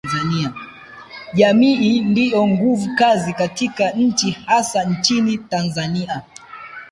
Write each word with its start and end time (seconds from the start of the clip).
jamii 1.33 2.01
ndiyo 2.01 2.47
nguvu 2.47 2.89
kazi 2.95 3.33
katika 3.33 3.91
nchi 3.91 4.31
hasa 4.31 4.83
nchini 4.83 5.37
Tanzania 5.37 6.21